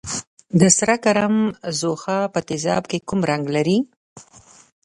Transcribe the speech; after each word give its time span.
د 0.59 0.61
سره 0.77 0.95
کرم 1.03 1.35
ځوښا 1.79 2.19
په 2.33 2.39
تیزاب 2.47 2.83
کې 2.91 3.03
کوم 3.07 3.19
رنګ 3.31 3.45
لري؟ 3.55 3.77